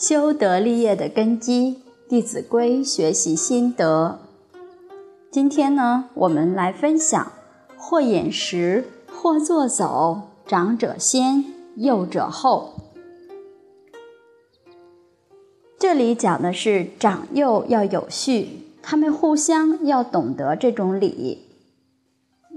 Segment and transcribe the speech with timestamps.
[0.00, 4.18] 修德立业的根基，《弟子规》学习心得。
[5.30, 7.30] 今天呢，我们来分享：
[7.76, 11.44] 或饮食，或坐走，长者先，
[11.76, 12.72] 幼者后。
[15.78, 21.46] 这里讲的是长幼要有序，他们互相要懂得这种礼。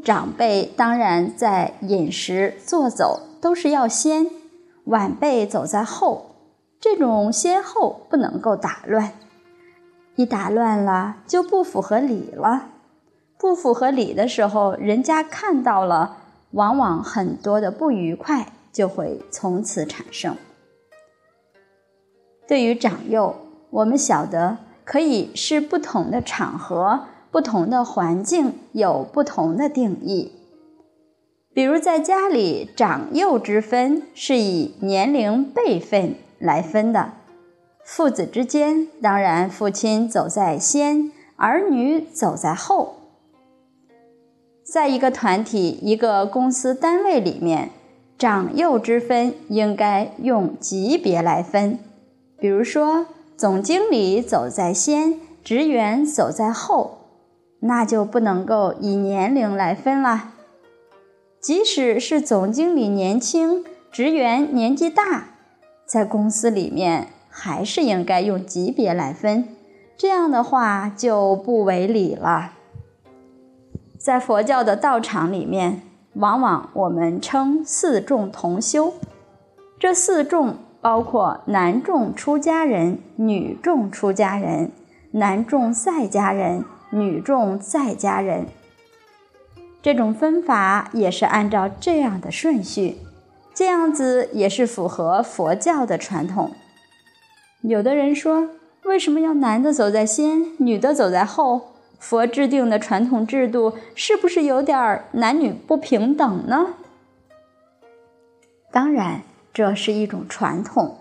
[0.01, 4.27] 长辈当然在饮食、坐走都是要先，
[4.85, 6.29] 晚辈走在后。
[6.83, 9.13] 这种先后不能够打乱，
[10.17, 12.71] 一打乱了就不符合礼了。
[13.39, 16.17] 不符合礼的时候，人家看到了，
[16.51, 20.35] 往往很多的不愉快就会从此产生。
[22.45, 23.33] 对于长幼，
[23.69, 30.33] 我们晓得可以是不同的场合、不同的环境有不同的定义。
[31.53, 36.15] 比如在家里，长幼之分是以年龄辈分。
[36.43, 37.13] 来分的，
[37.85, 42.95] 父子之间，当然父亲走在先，儿女走在后。
[44.61, 47.69] 在一个团体、一个公司单位里面，
[48.17, 51.79] 长幼之分应该用级别来分。
[52.37, 53.05] 比如说，
[53.37, 56.97] 总经理走在先，职员走在后，
[57.61, 60.33] 那就不能够以年龄来分了。
[61.39, 65.29] 即使是总经理年轻，职员年纪大。
[65.93, 69.47] 在公司里面，还是应该用级别来分，
[69.95, 72.53] 这样的话就不违礼了。
[73.99, 75.83] 在佛教的道场里面，
[76.13, 78.93] 往往我们称四众同修，
[79.77, 84.71] 这四众包括男众出家人、女众出家人、
[85.11, 88.47] 男众在家人、女众在家人。
[89.83, 92.97] 这种分法也是按照这样的顺序。
[93.53, 96.51] 这样子也是符合佛教的传统。
[97.61, 98.49] 有的人说，
[98.83, 101.69] 为什么要男的走在先，女的走在后？
[101.99, 106.73] 佛制定的传统制度是不是有点男女不平等呢？
[108.71, 109.21] 当然，
[109.53, 110.97] 这是一种传统。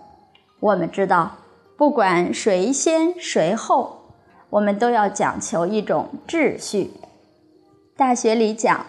[0.61, 1.37] 我们知道，
[1.75, 4.03] 不管谁先谁后，
[4.51, 6.91] 我们都要讲求一种秩序。
[7.97, 8.85] 大学里讲。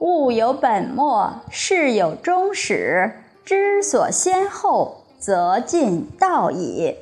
[0.00, 3.12] 物有本末，事有终始。
[3.44, 6.96] 知所先后，则近道矣。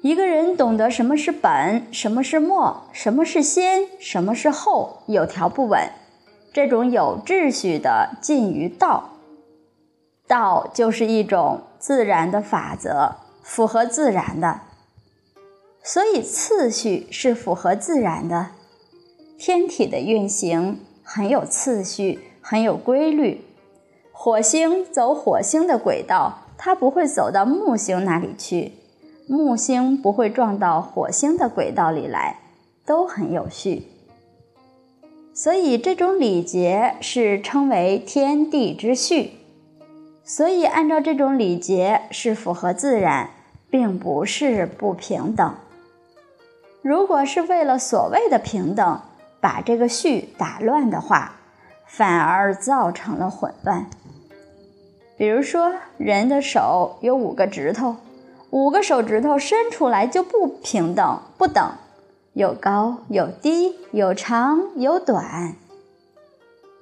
[0.00, 5.90] 一个人懂得什么是本，什么是末，什么是先，什么是后，有条不紊。
[6.52, 9.10] 这种有秩序的近于道。
[10.28, 14.60] 道就是一种自然的法则，符合自然的。
[15.82, 18.50] 所以次序是符合自然的，
[19.36, 20.80] 天体的运行。
[21.10, 23.42] 很有次序，很有规律。
[24.12, 28.72] 火星走火星的轨道，它不会走到木星那里去；
[29.26, 32.40] 木星不会撞到火星的轨道里来，
[32.84, 33.84] 都很有序。
[35.32, 39.30] 所以这种礼节是称为天地之序。
[40.22, 43.30] 所以按照这种礼节是符合自然，
[43.70, 45.54] 并不是不平等。
[46.82, 49.00] 如果是为了所谓的平等，
[49.40, 51.36] 把这个序打乱的话，
[51.86, 53.86] 反而造成了混乱。
[55.16, 57.96] 比如说，人的手有五个指头，
[58.50, 61.72] 五个手指头伸出来就不平等、不等，
[62.34, 65.54] 有高有低，有长有短。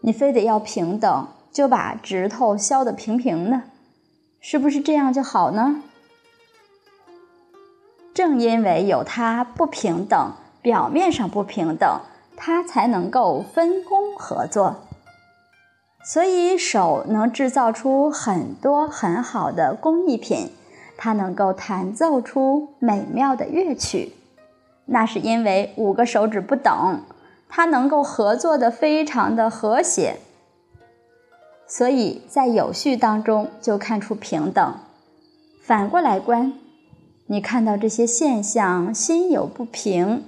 [0.02, 3.62] 你非得要平等，就把指头削得平平的，
[4.40, 5.82] 是不是这样就好呢？
[8.12, 12.00] 正因为有它不平等，表面上不平等。
[12.36, 14.76] 它才能够分工合作，
[16.04, 20.50] 所以手能制造出很多很好的工艺品，
[20.96, 24.12] 它能够弹奏出美妙的乐曲，
[24.84, 27.02] 那是因为五个手指不等，
[27.48, 30.18] 它能够合作的非常的和谐，
[31.66, 34.74] 所以在有序当中就看出平等。
[35.62, 36.52] 反过来观，
[37.26, 40.24] 你看到这些现象，心有不平。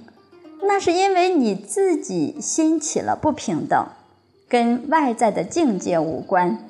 [0.61, 3.87] 那是因为你自己心起了不平等，
[4.47, 6.67] 跟外在的境界无关。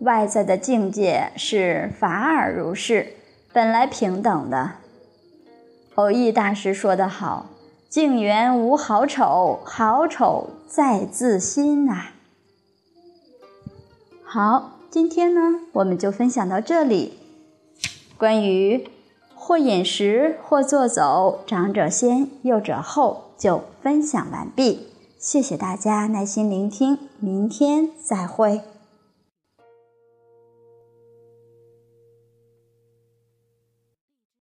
[0.00, 3.14] 外在的境界是法尔如是，
[3.52, 4.72] 本来平等的。
[5.96, 7.50] 偶益大师说得好
[7.88, 12.10] ：“境缘无好丑，好丑在自心呐。”
[14.22, 17.14] 好，今天呢，我们就分享到这里。
[18.16, 18.88] 关于
[19.48, 23.30] 或饮食，或坐走，长者先，幼者后。
[23.38, 28.60] 就分享完毕，谢谢大家耐心聆听，明天再会。